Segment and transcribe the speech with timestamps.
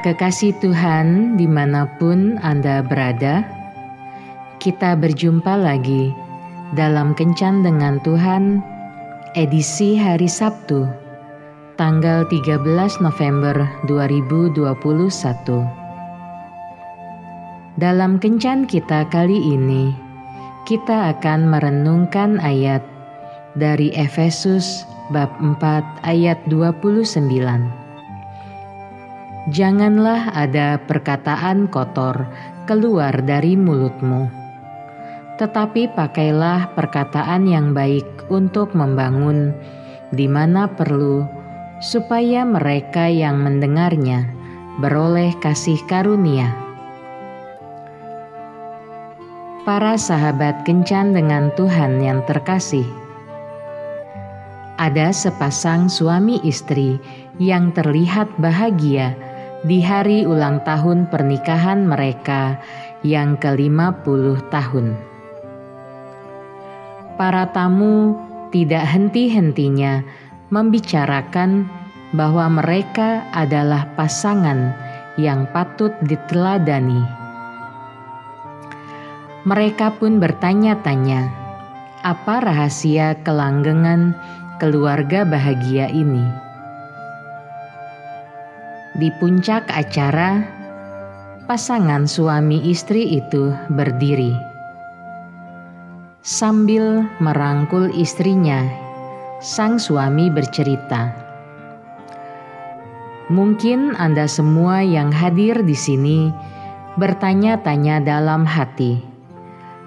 [0.00, 3.44] Kekasih Tuhan, di mana pun Anda berada,
[4.56, 6.16] kita berjumpa lagi
[6.72, 8.64] dalam Kencan dengan Tuhan,
[9.36, 10.88] edisi hari Sabtu,
[11.76, 12.64] tanggal 13
[13.04, 13.52] November
[13.92, 15.68] 2021.
[17.76, 19.92] Dalam Kencan kita kali ini,
[20.64, 22.80] kita akan merenungkan ayat
[23.52, 25.60] dari Efesus bab 4
[26.08, 27.79] ayat 29
[29.48, 32.28] Janganlah ada perkataan kotor
[32.68, 34.28] keluar dari mulutmu,
[35.40, 39.56] tetapi pakailah perkataan yang baik untuk membangun
[40.12, 41.24] di mana perlu,
[41.80, 44.28] supaya mereka yang mendengarnya
[44.76, 46.52] beroleh kasih karunia.
[49.64, 52.84] Para sahabat kencan dengan Tuhan yang terkasih,
[54.76, 57.00] ada sepasang suami istri
[57.40, 59.16] yang terlihat bahagia
[59.60, 62.56] di hari ulang tahun pernikahan mereka
[63.04, 64.96] yang ke-50 tahun.
[67.20, 68.16] Para tamu
[68.48, 70.00] tidak henti-hentinya
[70.48, 71.68] membicarakan
[72.16, 74.72] bahwa mereka adalah pasangan
[75.20, 77.04] yang patut diteladani.
[79.44, 81.28] Mereka pun bertanya-tanya,
[82.00, 84.16] apa rahasia kelanggengan
[84.56, 86.49] keluarga bahagia ini?
[88.98, 90.42] Di puncak acara,
[91.46, 94.50] pasangan suami istri itu berdiri
[96.20, 98.68] sambil merangkul istrinya.
[99.40, 101.16] Sang suami bercerita,
[103.32, 106.28] "Mungkin Anda semua yang hadir di sini
[107.00, 109.00] bertanya-tanya dalam hati,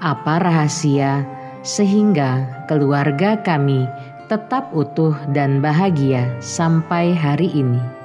[0.00, 1.28] apa rahasia
[1.60, 3.84] sehingga keluarga kami
[4.32, 8.03] tetap utuh dan bahagia sampai hari ini?"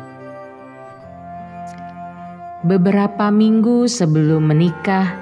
[2.67, 5.15] Beberapa minggu sebelum menikah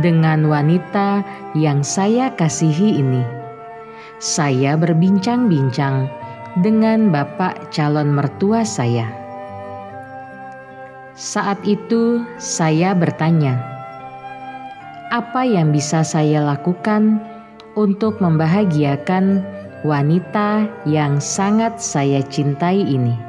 [0.00, 1.20] dengan wanita
[1.52, 3.20] yang saya kasihi ini.
[4.18, 6.08] Saya berbincang-bincang
[6.64, 9.06] dengan bapak calon mertua saya.
[11.18, 13.58] Saat itu saya bertanya,
[15.10, 17.18] apa yang bisa saya lakukan
[17.74, 19.42] untuk membahagiakan
[19.82, 23.27] wanita yang sangat saya cintai ini?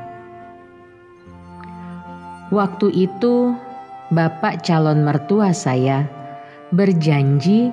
[2.50, 3.54] Waktu itu,
[4.10, 6.10] bapak calon mertua saya
[6.74, 7.70] berjanji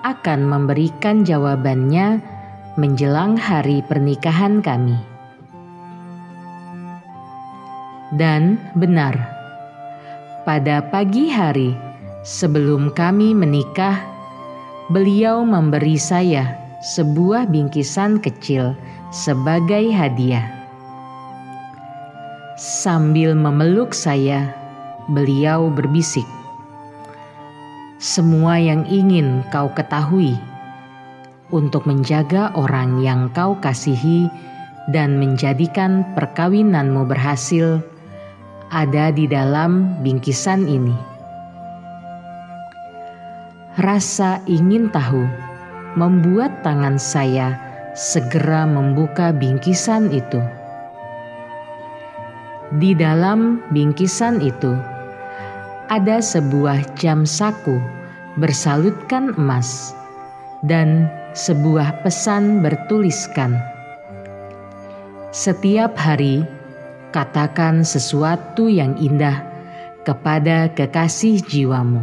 [0.00, 2.24] akan memberikan jawabannya
[2.80, 4.96] menjelang hari pernikahan kami.
[8.16, 9.12] Dan benar,
[10.48, 11.76] pada pagi hari
[12.24, 14.00] sebelum kami menikah,
[14.88, 18.72] beliau memberi saya sebuah bingkisan kecil
[19.12, 20.55] sebagai hadiah.
[22.56, 24.48] Sambil memeluk saya,
[25.12, 26.24] beliau berbisik,
[28.00, 30.40] "Semua yang ingin kau ketahui
[31.52, 34.32] untuk menjaga orang yang kau kasihi
[34.88, 37.84] dan menjadikan perkawinanmu berhasil
[38.72, 40.96] ada di dalam bingkisan ini."
[43.76, 45.28] Rasa ingin tahu
[45.92, 47.60] membuat tangan saya
[47.92, 50.40] segera membuka bingkisan itu.
[52.74, 54.74] Di dalam bingkisan itu
[55.86, 57.78] ada sebuah jam saku
[58.42, 59.94] bersalutkan emas
[60.66, 63.54] dan sebuah pesan bertuliskan:
[65.30, 66.42] "Setiap hari
[67.14, 69.46] katakan sesuatu yang indah
[70.02, 72.02] kepada kekasih jiwamu."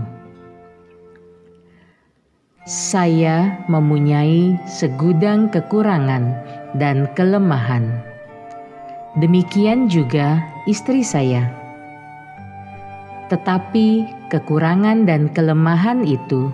[2.63, 6.31] Saya mempunyai segudang kekurangan
[6.79, 7.99] dan kelemahan.
[9.19, 11.51] Demikian juga istri saya.
[13.27, 16.51] Tetapi kekurangan dan kelemahan itu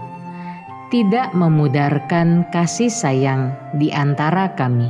[0.89, 4.89] tidak memudarkan kasih sayang di antara kami.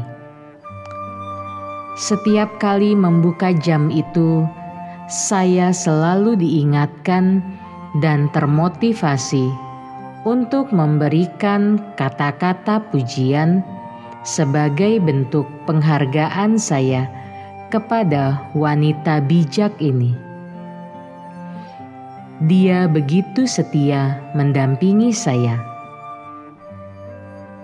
[1.99, 4.47] Setiap kali membuka jam itu,
[5.11, 7.43] saya selalu diingatkan
[7.99, 9.51] dan termotivasi
[10.23, 13.59] untuk memberikan kata-kata pujian
[14.23, 17.11] sebagai bentuk penghargaan saya
[17.69, 20.17] kepada wanita bijak ini.
[22.45, 25.61] Dia begitu setia mendampingi saya.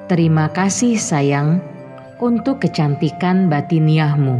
[0.06, 1.57] Terima kasih sayang
[2.22, 4.38] untuk kecantikan batiniahmu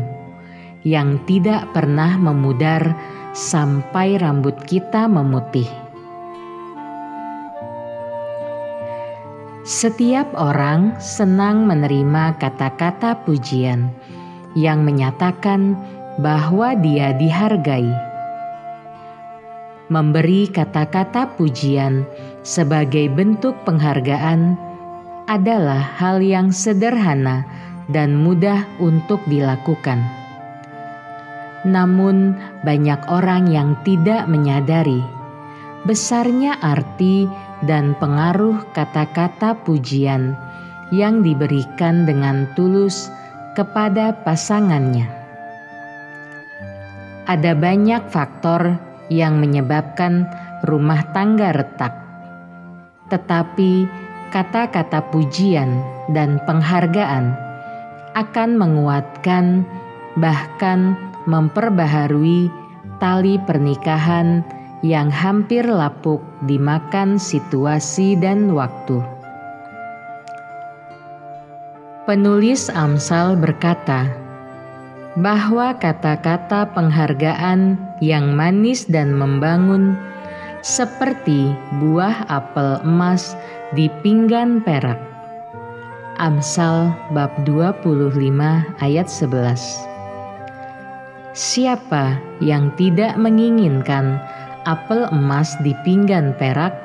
[0.85, 2.94] yang tidak pernah memudar
[3.33, 5.68] sampai rambut kita memutih.
[9.65, 13.89] Setiap orang senang menerima kata-kata pujian
[14.56, 15.75] yang menyatakan
[16.18, 17.92] bahwa dia dihargai.
[19.86, 22.10] memberi kata-kata pujian
[22.42, 24.57] sebagai bentuk penghargaan
[25.30, 27.46] adalah hal yang sederhana
[27.94, 30.02] dan mudah untuk dilakukan.
[31.69, 32.34] Namun,
[32.66, 35.06] banyak orang yang tidak menyadari
[35.86, 37.30] besarnya arti
[37.63, 40.34] dan pengaruh kata-kata pujian
[40.90, 43.13] yang diberikan dengan tulus
[43.56, 45.07] kepada pasangannya.
[47.25, 48.78] Ada banyak faktor
[49.10, 50.30] yang menyebabkan
[50.68, 51.96] rumah tangga retak,
[53.10, 53.90] tetapi
[54.30, 55.81] kata-kata pujian
[56.13, 57.34] dan penghargaan
[58.13, 59.66] akan menguatkan,
[60.22, 60.94] bahkan
[61.25, 62.52] memperbaharui
[63.02, 64.46] tali pernikahan
[64.86, 69.14] yang hampir lapuk dimakan situasi dan waktu.
[72.06, 74.06] Penulis Amsal berkata
[75.18, 79.98] bahwa kata-kata penghargaan yang manis dan membangun
[80.62, 81.50] seperti
[81.81, 83.34] buah apel emas
[83.74, 85.02] di pinggan perak.
[86.22, 88.13] Amsal bab 25
[88.86, 89.57] ayat 11
[91.34, 94.22] Siapa yang tidak menginginkan
[94.69, 96.78] apel emas di pinggan perak,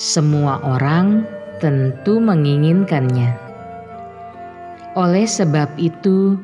[0.00, 1.28] semua orang
[1.60, 3.43] tentu menginginkannya.
[4.94, 6.38] Oleh sebab itu,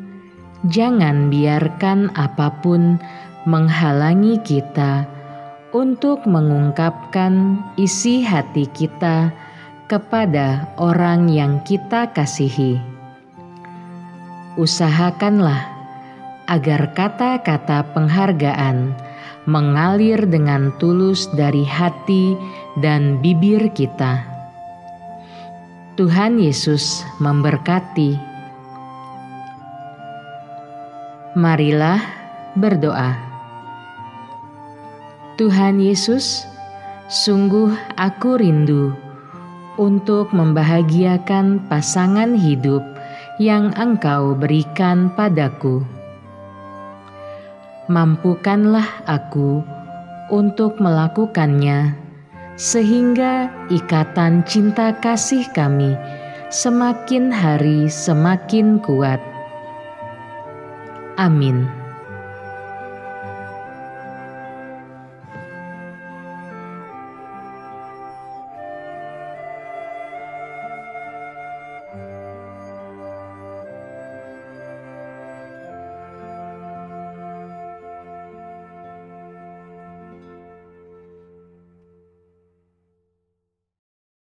[0.67, 2.99] jangan biarkan apa pun
[3.47, 5.07] menghalangi kita
[5.71, 9.31] untuk mengungkapkan isi hati kita
[9.87, 12.79] kepada orang yang kita kasihi.
[14.59, 15.71] Usahakanlah
[16.51, 18.91] agar kata-kata penghargaan
[19.47, 22.35] mengalir dengan tulus dari hati
[22.83, 24.27] dan bibir kita.
[25.95, 28.30] Tuhan Yesus memberkati.
[31.37, 32.03] Marilah
[32.59, 33.15] berdoa.
[35.39, 36.45] Tuhan Yesus,
[37.07, 38.93] sungguh aku rindu
[39.79, 42.83] untuk membahagiakan pasangan hidup
[43.41, 45.87] yang Engkau berikan padaku
[47.91, 49.67] mampukanlah aku
[50.31, 51.99] untuk melakukannya,
[52.55, 55.99] sehingga ikatan cinta kasih kami
[56.55, 59.30] semakin hari semakin kuat.
[61.21, 61.80] Amin.